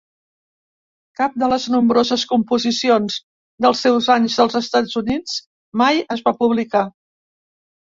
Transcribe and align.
Cap 1.19 1.35
de 1.43 1.49
les 1.51 1.67
nombroses 1.73 2.23
composicions 2.31 3.19
dels 3.67 3.83
seus 3.87 4.09
anys 4.15 4.39
dels 4.41 4.59
Estats 4.63 4.99
Units 5.05 5.39
mai 5.85 6.03
es 6.19 6.27
va 6.31 6.37
publicar. 6.43 6.85